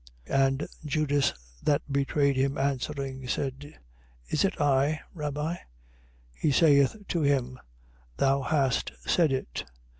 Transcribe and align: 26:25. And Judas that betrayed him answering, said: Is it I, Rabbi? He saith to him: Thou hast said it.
26:25. 0.25 0.39
And 0.47 0.67
Judas 0.83 1.33
that 1.61 1.91
betrayed 1.93 2.35
him 2.35 2.57
answering, 2.57 3.27
said: 3.27 3.75
Is 4.29 4.43
it 4.43 4.59
I, 4.59 4.99
Rabbi? 5.13 5.57
He 6.33 6.51
saith 6.51 6.95
to 7.09 7.21
him: 7.21 7.59
Thou 8.17 8.41
hast 8.41 8.93
said 9.05 9.31
it. 9.31 9.63